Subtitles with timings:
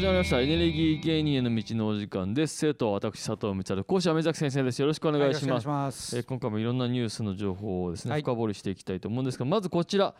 [0.00, 0.40] 始まりました。
[0.40, 2.56] エネルギー芸人への道のお時間です。
[2.56, 4.80] 生徒は私佐藤光講師は目崎先生です。
[4.80, 6.16] よろしくお願いします,、ます。
[6.16, 8.22] えー今回もいろんなニュースの情報をですね、はい。
[8.22, 10.14] 深掘りしていきたいと思うんですがまずこちら。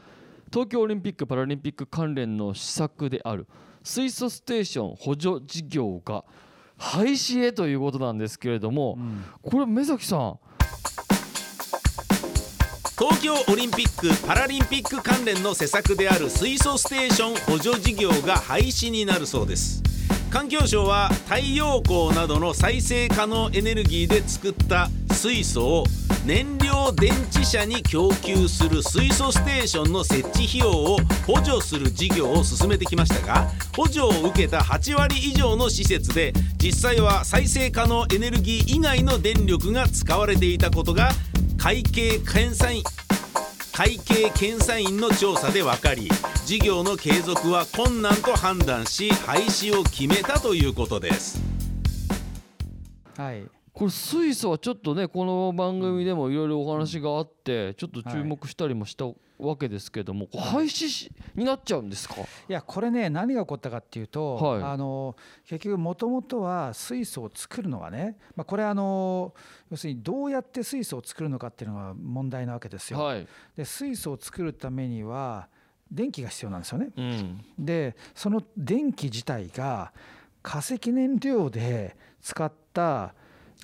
[0.53, 3.47] 東京オリンピック・パラリンピック関連の施策である
[3.83, 6.27] 水素ステーション補助事業が
[6.77, 9.25] 廃止へということなんですけれども、うん。
[9.41, 10.39] これ目崎さん
[13.01, 19.83] 東京オリンピック・パラリンピック関連の施策である水素ステーション補助事業が廃止になるそうです。
[20.29, 25.85] 環境省は太陽光などの再生可能エネルギーで作った水素を
[26.27, 41.11] 燃料電池車に供給する水素ステーションの設置費用を補助する事業を進めてきましたが補助を受けた8割以上の施設で実際は再生可能エネルギー以外の電力が使われていたことが
[41.63, 42.83] 会計検査院。
[43.75, 46.09] 会計検査院の調査で分かり
[46.47, 51.39] 事業の継続は困難と判断し廃止を決めたということです。
[53.15, 53.60] はい。
[53.73, 59.07] これ水素はちょっとねこの番組でもいろいろお話があってちょっと注目したりもした
[59.39, 64.63] わけですけども、廃止しになっちゃうんですか、いやこれね何が起こったかっていうと、はい。
[64.63, 69.35] あの結局もともとは水素を作るのはね、まあ、これあの
[69.71, 72.99] 要するにどうやって水素を作るのかっていうのが問題なわけですよ。
[72.99, 73.27] はい、
[73.57, 75.49] で水素を作るためには
[75.91, 76.91] 電気が必要なんですよね。
[76.97, 79.93] うん、でその電気自体が
[80.43, 83.15] 化石燃料で使った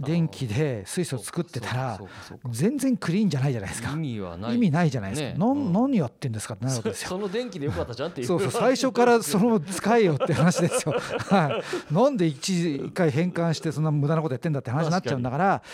[0.01, 2.01] 電気で水素を作ってたら
[2.51, 3.97] 全然クリーンじゃないじゃないですか意。
[3.97, 5.29] 味はない意味ないじゃないですか。
[5.29, 7.09] ねうん何やってんですかってなるわけですよ。
[7.09, 10.95] その電気でよかったじゃんっていうそうそう最初からその使えよって話ですよ。
[11.31, 11.95] はい。
[11.95, 15.67] なんで一回変換してそんな無駄なことやってんだって話になっちゃうんだから、はい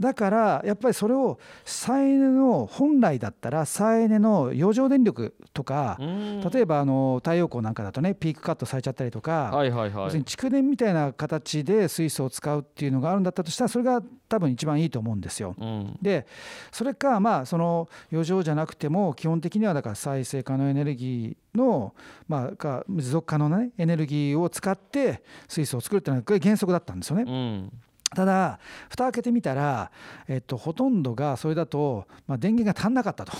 [0.00, 6.22] だからやっぱりそれを再エネの本来だったら再エネの余剰電力とか、うん
[6.52, 9.50] 例えばあの太陽光なんかだとねピークカットされちゃったりとか。
[9.52, 15.54] はいはいはい要するに蓄電みたいな形で水素を使うっていうのがあるんだったとしたらそれが多分一番いいと思うんですよ。
[15.58, 15.98] うん。
[16.00, 16.26] で
[16.70, 21.94] それかまあその余剰じゃなくても基本的にはだから再生可能エネルギーの
[22.28, 27.24] まあか持続可能な、ね、エネルギーを使って水素を作るっていうのはこれ原則だったんですよね。
[27.26, 27.72] うん。
[28.14, 28.58] ただ
[28.90, 29.90] 蓋開けてみたら、
[30.28, 33.32] えっと、ほとんどがそれだと、まあ、電源が足んなかったと。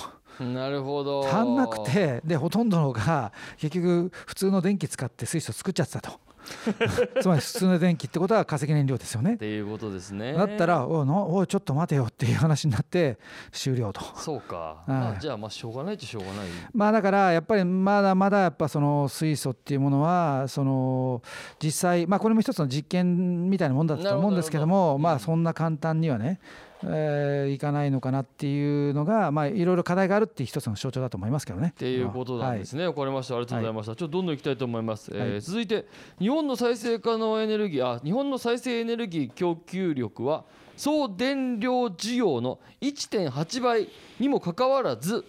[0.43, 1.29] なるほど。
[1.29, 6.21] 足んなくてでほとんどのが結局普通の電気使って水素作っちゃってたと
[7.21, 9.35] つまり普通の電気ってことは化石燃料ですよね。
[9.35, 10.33] っていうことですね。
[10.33, 13.19] だったらおいなおいちょっと待てよっていう話になって
[13.51, 14.03] 終了と。
[14.17, 14.91] そうか、 い。
[14.91, 16.47] まあ、じゃあまあしょうがないっちゃしょうがない。
[16.75, 21.23] まあだからやっぱりまだまだやっぱその水素っていうものはその
[21.63, 26.41] 実際まあこれも一つの実験みたいなもんだったと思うんですけどもまあそんな簡単にはね
[26.85, 31.69] えーいかないのかなっていうのがまあいろいろ課題があるっていう一つの象徴だと思いますけどね。
[31.71, 32.87] っていうことなんですね。
[32.87, 33.37] わ、かりました。
[33.37, 33.97] ありがとうございました。
[33.97, 35.11] ちょっとどんどんいきたいと思います。
[35.15, 35.87] えーはい続いて
[36.19, 40.45] 日本の再生可能エネルギーあ日本の再生エネルギー供給力は
[40.77, 43.89] 総電量需要の1.8倍
[44.19, 45.25] にもかかわらず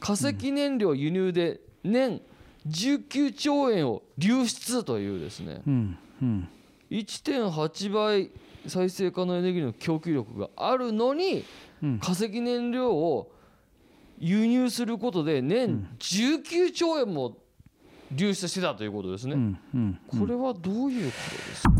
[0.00, 2.20] 化石燃料輸入で年
[2.68, 6.48] 19兆円を流出というですねうんうん
[6.90, 8.30] 1.8倍
[8.68, 11.44] 再生可能エネルギーの供給力があるのに
[11.82, 11.98] うん。
[11.98, 13.30] 化石燃料を
[14.18, 17.36] 輸入することで年19兆円も
[18.10, 19.34] 流出してたということですね。
[19.34, 21.70] うんうんこれはどういうことですか、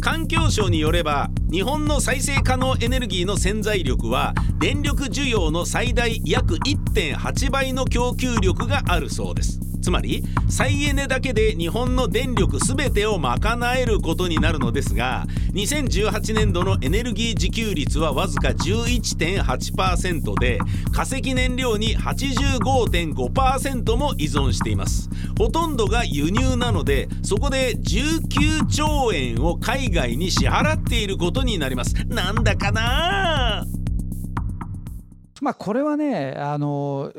[0.00, 20.58] 環境省によれば日本の再生可能エネルギーの潜在力は電力需要の最大約1.8倍の供給力があるそうですつまり再エネだけで日本の電力全てを賄えることになるのですが2018年度のエネルギー自給率はわずか11.8%で
[20.92, 25.08] 化石燃料に85.5%も依存しています。
[25.38, 31.94] ほとんどが輸入なのでそこで19兆円を海外に支払っていることになります。
[32.06, 33.64] なんだかな？
[35.40, 37.10] まあこれはねあの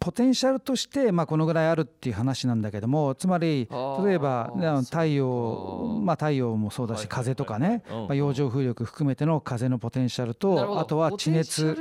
[0.00, 3.68] ポテンシャルとしてまあこのぐらいあるっていう話なんだけどもつまり
[4.04, 4.52] 例えば
[4.84, 7.96] 太そ陽まあ太陽もそうだしはいはい風とかねうん。
[8.02, 10.80] まあ洋上風力含めての風のポテンシャルとど。
[10.80, 11.76] あとは地熱。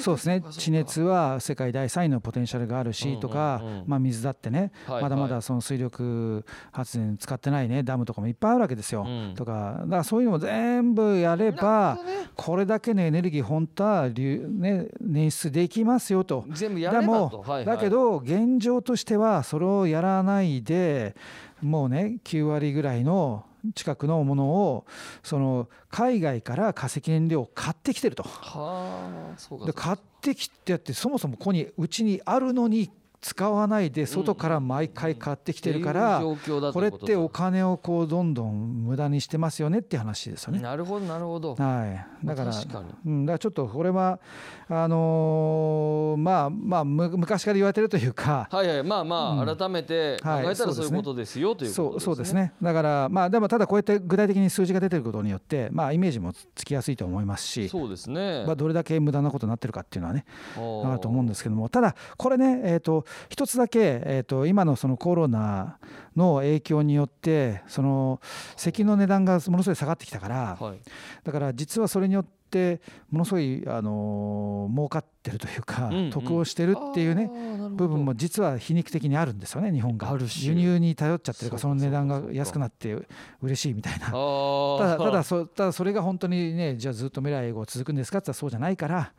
[0.00, 0.42] そうですね。
[0.50, 9.04] 地熱は世界第3位のポテンシャルがあるうんしとかうんうんまあ水だってねはいまだまだその水力発電使ってないねダムとかもいっぱいあるわけですよ。
[9.06, 9.34] うん。
[9.34, 12.28] とかだからそういうのも全部やれなばね。
[12.34, 16.44] これだけのエネルギー本当は流ね捻出できますよと。
[16.50, 21.14] 全部やればでもと、はいはいだけど現状としてはそれをやらないで
[21.62, 23.44] もうね9割ぐらいの
[23.74, 24.84] 近くのものを
[25.22, 28.22] その海外から化石燃料を買ってきてると。
[28.24, 32.90] はあそうかそうかで買ってきてやってそもそもここにうちにあるのに
[33.24, 36.22] 使わないで外から毎回買ってきてるから、
[36.74, 40.58] これってお金をこうどんどん無駄にしてますよねって話ですよね。
[40.60, 41.54] なるほどなるほど。
[41.54, 44.20] はい、だから、うん、だからちょっとこれは
[44.68, 49.56] あのーまあまあむ昔から言われてるというか、はいはいまあまあ、うん。
[49.56, 52.12] 改めて考はいえたらそういうことですよというそことですね。
[52.12, 52.52] うそうですね。
[52.60, 58.44] だからまあでもただこうやって具体的に数字が出てることによってまあイメージもつきやすいと思いますし、そうですね。
[58.44, 60.26] まあ、どれだけ無駄なことになってるかっていうのはね
[60.58, 65.78] ああると思うんですけどもただこれね、えー、と一つだけ、えー、と今のそのコロナ
[66.16, 68.20] の影響によってその
[68.56, 70.78] 石油の値段がものすごい下がってきたからはい。
[71.22, 72.80] だから実はそれによって
[73.10, 76.10] ものすごい、あのー儲かってるというか、うんうん。
[76.10, 77.30] 得をしてるっていうね
[77.70, 80.10] 部分も実は皮肉的にあるんですよね日本が。
[80.10, 82.96] ある種輸入に頼っちゃってるからその値段が安くなって
[83.42, 84.06] 嬉しいみたいな。
[84.06, 89.12] ただただそただそれが本当にねじゃあずっと未来後続くんですかって言ったらそうじゃないから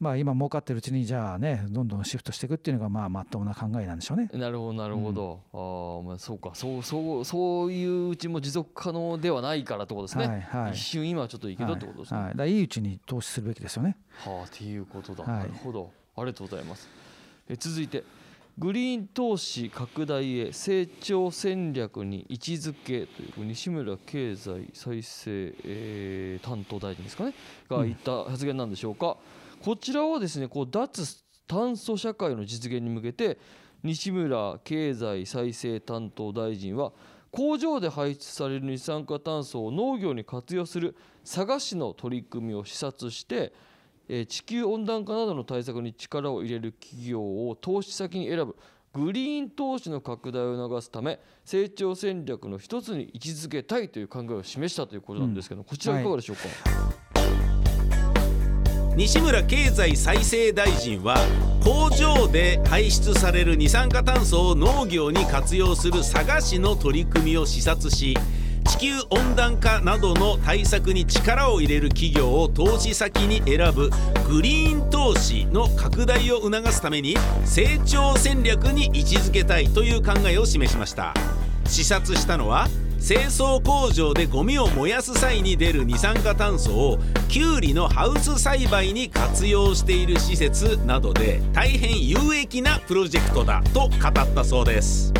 [0.00, 4.28] まあ今儲かってるうちにじゃあねどんどんシフトしていくっていうのがまあまっとうな考えなんでしょうね。
[4.32, 6.50] なるほどなるほど、ああまあそうか。
[6.54, 10.72] そうそうそういううちも持続可能ではないからってことですね、はいはい。
[10.72, 13.96] 一瞬今はちょっといいけどってことですね、はいはい、だいいうちに投資するべきですよね。
[14.24, 15.38] はあっていうことだ、はい。
[15.40, 15.90] なるほど。
[16.16, 16.88] ありがとうございます。
[17.48, 18.02] え続いて。
[18.56, 27.34] グリーン投資拡大へ成長戦略に位置づけという西村経済再生、えー担当大臣ですかね。
[27.68, 29.16] が言った発言なんでしょうか、
[29.64, 33.38] こちらはですねこう脱炭素社会の実現に向けて
[33.82, 36.92] 西村経済再生担当大臣は
[37.30, 40.94] 工場で排出される二酸化炭素を農業に活用する
[41.24, 43.54] 佐賀市の取り組みを視察して
[44.28, 48.56] 地球温暖化などの対策に力を入れる企業を投資先に選ぶ
[48.92, 57.13] グリーン投資の拡大を促すため成長戦略の一つに位置づけたいという考えを示したということなんですけど、こちらいかがでしょうか、
[58.96, 61.16] 西村経済再生大臣は
[61.64, 68.16] 工場で排出される二酸化炭素を農業に活用する佐賀市の取り組みを視察し
[68.68, 73.90] 地球温暖化などの対策に力を入れる企業を投資先に選ぶ
[74.28, 81.14] グリーン投資の拡大を促すために成長戦略に位置づけたいという考えを示しました。
[81.66, 82.68] 視察したのは
[83.06, 86.98] 清掃工場でゴミを燃やす際に出る二酸化炭素を
[87.28, 95.12] キュウリのハウス栽培に活用している施設などで大変有益なプロジェクトだと語ったそうです。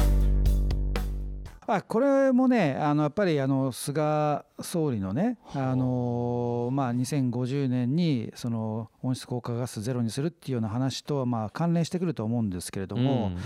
[1.67, 5.75] あこれもねあのやっぱりあの菅総理のねあ。
[5.75, 13.39] の、まあ、2050年にその温室効果ガスゼロにするっていうような話とはまあ関連してくると思うんですけれども、うん。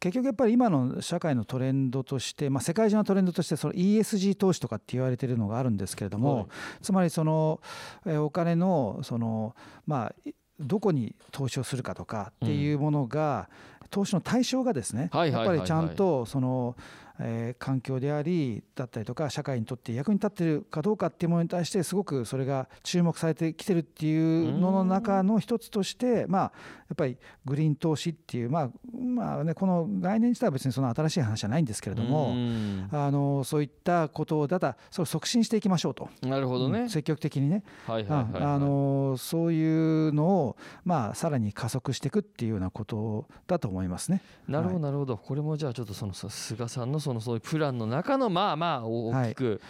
[0.00, 6.46] 結局やっぱり今の社会のトレンドとして、まあ、世界中のトレンドとしてその ESG 投資とかって言われてるのがあるんですけれども、はい。
[6.82, 7.60] つまりその、
[8.06, 9.54] えーお金のその、
[9.86, 13.48] まあ、いどこに投資をするかとかっていうものが、
[13.90, 15.58] 投資の対象がですね、はいはいはいはい。
[15.58, 16.76] やっぱりちゃんとその、
[17.20, 26.48] えー環境でありだったりとか社会にとって役に立ってるかどうかっていうものに対してすごくそれが注目されてきてるっていうのの中の一つとしてまあや
[26.94, 32.88] っぱりグリーン投資っていうまあまあねこの概念自体は別にその新しい話じゃないんですけれども、うん。
[32.90, 36.08] あのそういったことをただそれを促進していきましょうと。
[36.22, 44.22] なるほどね、うん積極的にね、あのそういうのを、まあ、さらに加速していくっていうようなことだと思いますね。
[44.48, 44.82] なるほどはい。
[44.82, 45.16] なるほど。
[45.16, 49.60] これもじゃあちょっとそのさ菅さんのそのそういうプランの中のまあまあ大きく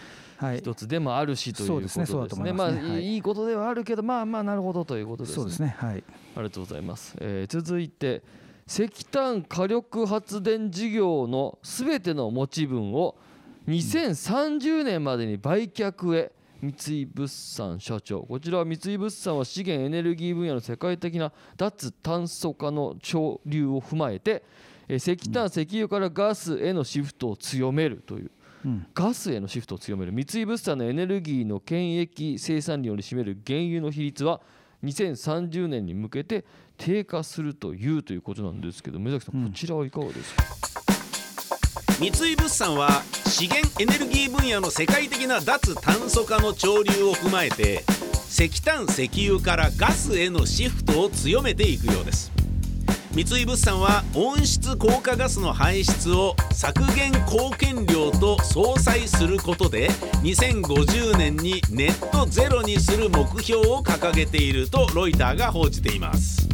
[0.41, 2.07] はい、一つでもあるしということですね。
[2.07, 2.47] そうですね。
[2.47, 2.81] そうだと思いますね。
[2.81, 3.13] まあはい。
[3.13, 5.35] いいことではあるけどまあまあなるほどということですね。
[5.35, 5.95] そうですね、はい、あ
[6.39, 7.15] りがとうございます。
[7.21, 8.23] えー続いて
[8.67, 13.17] 石炭火力発電事業のすべての持ち分を
[13.69, 16.33] 2030年までに売却へ
[16.63, 18.23] 三井物産社長。
[18.23, 24.43] こちらは三井物産は資源エネルギー分野の世界的な脱炭素化の潮流を踏まえてえー
[24.97, 28.31] 石炭石油からガスへのシフトを強めるという。
[28.65, 28.87] うん。
[28.95, 30.13] ガスへのシフトを強める。
[30.13, 34.41] 三井物産のエネルギーの権益生産量に占める原油の比率は
[34.85, 36.45] 2030年に向けて
[36.77, 39.47] 低下するというということなんですけど目崎さん、うん。
[39.49, 40.45] こちらはいかがですか？
[41.99, 47.85] 三井物産は資源エネルギー分野の世界的な脱炭素化の潮流を踏まえて
[48.31, 52.33] 石炭石油からガスへのシフトを強めていくようです
[53.13, 59.91] 三井物産は温室効果ガスの排出を削減貢献量と相殺することで
[60.23, 66.50] 2050年にネットゼロにする目標を掲げているとロイターが報じています。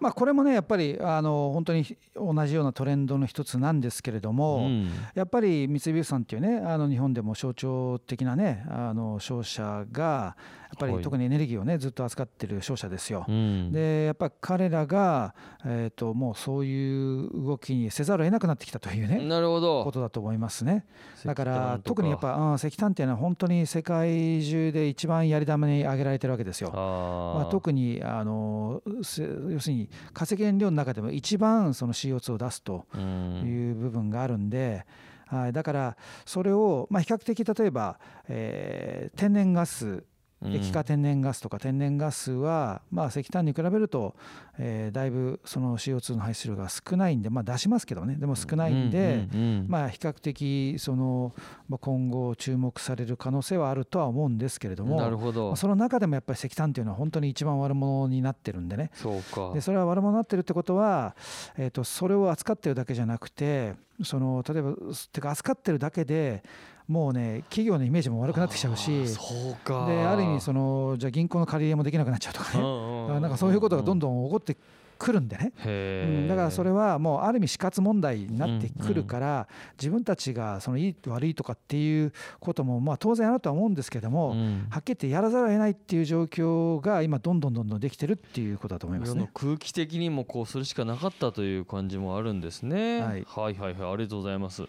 [0.00, 1.84] まあ、これもねやっぱりあの本当に
[2.14, 10.36] 同じようなトレンドの一つなんですけれども、うんやっぱり三井物産っていうねあの日本でも象徴的なねあの商社が
[10.66, 13.24] やっぱはいり特にエネルギーをねずっと扱ってる商社ですよ。
[13.28, 15.34] うんでやっぱ彼らが、
[15.64, 20.84] えー、ともうそういう動きにせざるを得なくなってきたというねなるほこどとだと思いますね。
[21.24, 26.70] だから特にやっぱ、うん、石炭っていうのは本当に世界中で一番やり玉に挙げられてるわけですよ。
[26.72, 33.42] まあ、特にあのせ要するに化石燃料の中でも一番その CO2 を出すとうん。
[33.44, 34.86] いう部分があるんで、
[35.26, 40.04] はい、だからそれを、まあ、比較的例えば、えー天然ガスうん
[40.52, 44.14] 液化天然ガスとか天然ガスは、まあ、石炭に比べると、
[44.58, 48.16] えーだいぶその CO2 の排出量が少ないんで、まあ、出しますけどね。
[48.16, 49.28] でも少ないんで、
[49.68, 51.34] まあ、比較的その、
[51.68, 55.48] まあ、今後注目される可能性はあるとは思うんですけれどもなるほど。
[55.48, 58.90] まあその中でもやっぱり石炭っていうのは本当に一番悪者になってるんでね。
[58.94, 59.52] そうか。
[59.52, 61.14] でそれは悪者になってるってことは、
[61.56, 64.74] えー、とそれを扱ってるだけじゃなくてその例えば
[65.12, 66.42] てか扱ってるだけで
[66.88, 74.56] もうね企業のイメージも悪くなってきちゃうしそうかである意味そのじゃあ銀行の借り入れもできなくなっちゃうとかねうんなんかそういうことがどんどん起こって
[74.98, 75.52] くるんでね。
[75.66, 79.46] うんだからそれはもうある意味死活問題になってくるから
[79.78, 89.28] 自分たちがそのいい悪いとかっていうこともまあ当然あるとは思うんですけどもうんはっきり言ってやらざるを得ないっていう状況が今どんどんどんどんできてるっていうことだと思いますね。
[89.34, 93.00] 空気的にもこうするしかなかったという感じもあるんですね。
[93.00, 94.62] はいはいはいはいありがとうございます。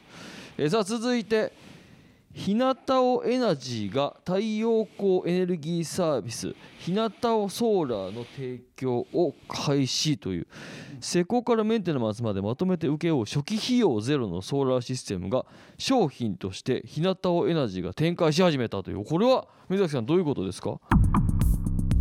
[0.58, 1.54] えーさあ続いて
[2.38, 2.76] 日向
[3.16, 10.48] 尾エナジーが太陽光エネルギーサービス日向尾ソーラーの提供を開始という。
[11.02, 15.48] 施工からメンテナンスまでまとめて請け負う初期費用ゼロのソーラーシステムが
[15.80, 19.04] 商品として日向尾エナジーが展開し始めたという。
[19.04, 20.80] これは水崎さんどういうことですか？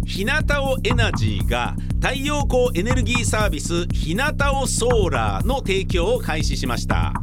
[0.04, 4.22] 日向尾エナジーが太陽光エネルギーサービス日向
[4.62, 7.14] 尾ソーラーの提供を開始しました。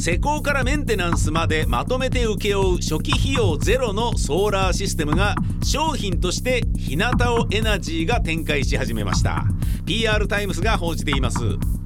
[0.00, 9.44] 施工からメンテナンスまでまとめて請け負う初期費用ゼロのソーラーシステムが商品として日向尾エナジーが展開し始めました。
[9.84, 11.38] PR タイムスが報じています。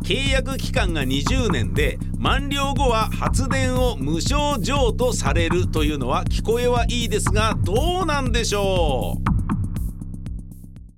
[0.04, 9.22] 契約期間が20年で満了後は発電を無償譲渡されるというのは聞こえはいいですがどうなんでしょう？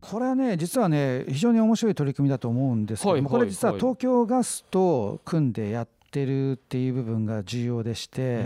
[0.00, 8.44] これはね実はね非常に面白い取り組みだと思うんですけども、はいはいこれ実ははい東京ガスと組んでやってるっていう部分が重要でして、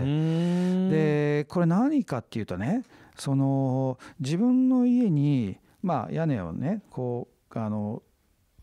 [0.89, 2.83] でこれ何かっていうとね
[3.15, 8.01] その自分の家に、まあ、屋根をねこうあの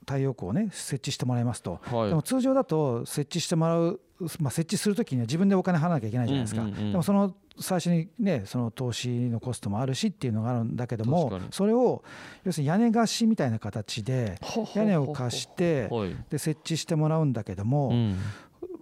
[0.01, 2.09] 太陽光をね設置してもらいますと、はい。
[2.09, 4.01] でも通常だと設置してもらう、
[4.41, 6.91] まあ、設置するときには自分でお金払わなきゃいけないじゃないですか、うんうんうん。
[6.93, 12.05] でもその最初にねその投資のコストもあるしっていうのがあるんだけどもそれを
[12.45, 14.39] 要するに屋根貸しみたいな形で
[14.75, 16.17] 屋根を貸してはい。
[16.31, 18.17] で設置してもらうんだけども、うん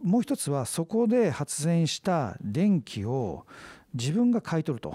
[0.04, 3.46] もう一つはそこで発電した電気を
[3.94, 4.94] 自分が買い取ると。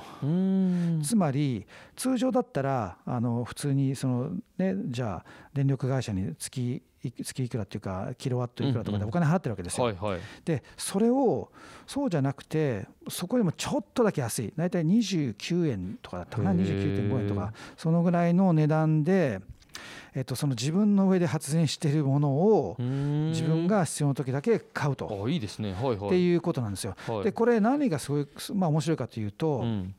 [1.03, 9.95] つまり通常だったらあの普通にその、ね、じゃあ電力会社に月い月いくらっていうかキロワットいくらとかでお金払ってるわけですよ。
[10.45, 11.49] でそれを
[11.87, 14.53] そうじゃなくてそこでもちょっとだけ安い。
[14.55, 16.51] 大体29円とかだったかな。
[16.51, 17.09] へー。
[17.09, 17.53] 29.5円とか。
[17.77, 19.39] そのぐらいの値段で、
[20.15, 25.23] えっと、その自分の上で発電しているものを自自分が必要な時だけ買うと。
[25.25, 25.73] あいいですね。
[25.73, 26.07] はいはい。
[26.07, 26.95] っていうことなんですよ。
[27.07, 27.23] はい。
[27.23, 29.95] でこれ何がすごい、まあ、面白いかというと、うん。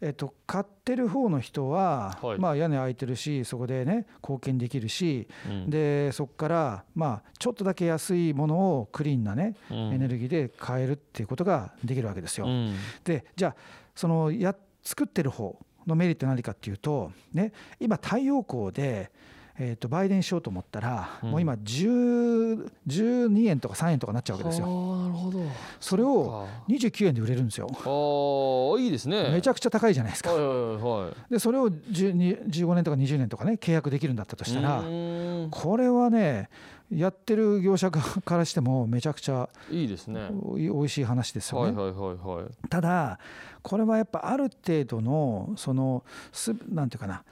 [0.00, 2.38] えっと、買ってる方の人は、はい。
[2.38, 5.70] まあ、屋根開いてるしそこでね貢献できるし、うん。
[5.70, 9.76] でそこから、まあ、ちょっとだけ安いものをクリーンなね、うん。
[9.94, 12.46] エネルギーで買えるっていうことができるわけですよ。
[12.46, 12.74] うん。
[13.04, 13.56] でじゃあ
[13.94, 19.10] そのや作ってる方のメリットは何かっていうと、ね、今太陽光で、
[19.58, 24.66] えー、と売電しようと思ったら、うんもう今10 12円とか3円とかなっちゃうわけですよ。
[24.66, 25.40] なるほど
[25.78, 27.68] それを29円で売れるんですよ。
[27.70, 30.32] あーいいですねめちゃくちゃ高いじゃないですか。
[30.32, 34.82] はいはいはいでそれを12 15年とか20年とかね契約できるんだったとしたら
[35.50, 36.48] これはね
[36.94, 40.28] やってる業者からしてもめちゃくちゃいいですね。
[40.42, 41.76] おいおいしい話ですよね。
[41.76, 42.68] はいはいはいはい。
[42.68, 43.18] ただ
[43.62, 47.24] これはやっぱある程度のそのすなんていうかな。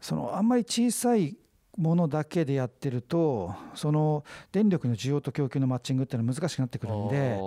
[0.00, 1.36] そのあんまり小さい
[1.78, 7.38] ものだけでやってるとその電力の需要と供給のマッチングっていうのは難しくなってくるんで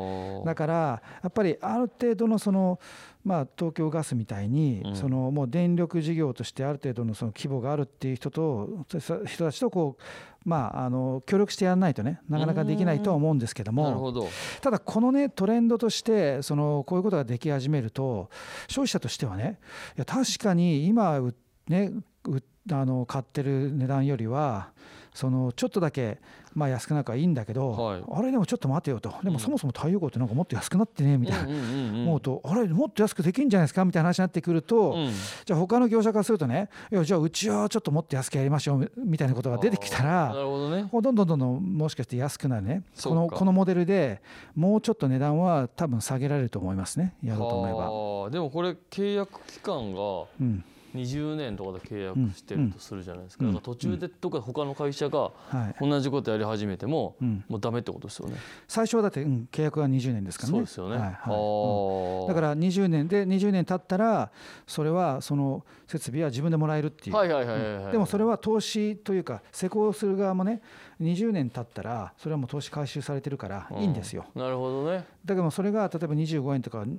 [0.45, 0.73] だから
[1.21, 2.79] やっぱりある程度のその
[3.23, 4.95] まあ東京ガスみたいにうん。
[4.95, 8.85] そのもう電力事業としてある程度のその規模があるっていう人と
[9.25, 14.29] 人たちとこうまああの協力してやらないとねなかなかできないとは思うんですけども
[14.61, 18.29] ただこのねトレンドとしてそのこういうことができ始めると
[18.67, 19.59] 消費者としてはね
[19.97, 21.35] いや確かに今う
[21.67, 21.91] ね
[22.27, 22.41] う
[22.71, 24.69] あの買ってる値段よりは
[25.13, 26.19] そのちょっとだけ
[26.53, 28.03] まあ安くなるからいいんだけど、はい。
[28.09, 29.09] あれでもちょっと待てよと。
[29.09, 29.33] でうん。
[29.33, 35.11] もそもそも太陽光ってなんかもっと安くなってねみたいな、思うとあれもっと安くできるんじゃないですかみたいな話になってくると、うん。
[35.45, 40.89] じゃあ他の業者からするとねいやじゃあうちはちょっともっと安くやりましょうみたいなことが出てきたならるほどね。
[40.91, 44.21] どんどんどんどんもしかして安くなるねこのこのモデルで
[44.55, 47.15] もうちょっと値段は多分下げられると思いますね。
[47.21, 47.77] やろうと思えば。
[47.91, 48.29] はあ。
[48.29, 49.99] でもこれ契約期間が
[50.39, 50.63] うん
[50.95, 55.89] 20年とかで契約してるとするじゃないですか,、途中でとか他の会社がはい。
[55.89, 58.35] 同じことやり始めても、うん、もうダメってことですよね。
[58.67, 60.57] 最初はだって、うん、契約が20年ですからね。
[60.57, 60.97] そうですよね。
[60.97, 62.27] はいはい。
[62.27, 64.31] だから20年で20年経ったら
[64.67, 70.61] それはその設備は自分でもらえるっていう、でもそれは投資というか施工する側もね
[71.01, 75.05] 20年経ったらそれはもう投資回収されてるからいいんですよ、なるほどね。
[75.25, 76.95] だけどそれが例えば25円とかね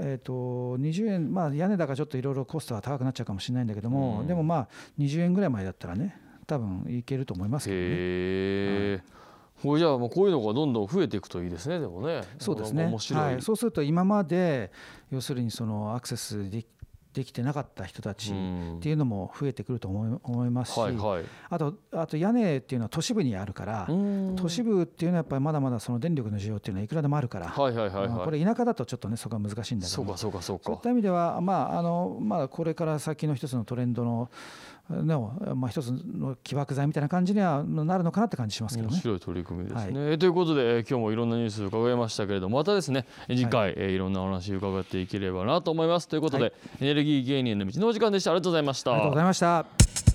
[0.00, 0.32] えー、と
[0.78, 4.68] 20円まあ屋根だからちょっといろいろコストは高くなっちゃうかもしれないんだけども、うんでもまあ
[4.98, 7.82] 20円ぐらい前だったらね多分いけると思いますけどね。
[7.82, 7.86] へ
[8.98, 9.02] え。
[9.62, 11.80] これじゃあもうこういうのがどんどん増えていくといいですね。
[11.80, 12.22] でもね。
[12.38, 12.84] そうですね。
[12.84, 14.72] はい、そうすると今まで
[15.10, 16.66] 要するにそのアクセスでき
[17.12, 21.24] できてなかった人たちうんっていうのも増えてくると思いますし、はいはい。
[21.48, 28.24] あとあと屋根っていうのは都市部にあるから、うん都市部っていうのはやっぱりまだまだその電力の需要っていうのはいくらでもあるから、はいはいはいうんはい。
[28.24, 30.80] これ田舎だとちょっとねそこは難しいんだけどもそうかそうかそうかそういっ。
[30.82, 34.30] た意味では、まああのまあ、これから先の一つのトレンドの
[34.90, 38.94] の、まあ、一つの起爆剤みたいな感じにはなるのかなって感じしますけどね。
[38.94, 40.18] 面白い取り組みですね。
[40.18, 46.08] ということで、えー今日もいろんなニュース伺いましたけれどもまたですね次回、いえーいろんなお話伺っていければなと思います。
[46.08, 48.30] ということで、はいエネルギー芸人の道のお時間でした。
[48.32, 48.92] ありがとうございました。
[48.92, 50.09] ありがとうございました。